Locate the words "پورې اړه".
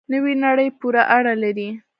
0.79-1.33